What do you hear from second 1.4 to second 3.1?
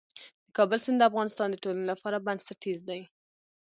د ټولنې لپاره بنسټيز دی.